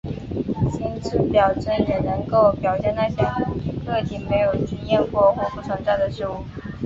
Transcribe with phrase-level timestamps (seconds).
[0.71, 3.17] 心智表征也能够表现那些
[3.85, 6.37] 个体没有经验过或不存在的事物。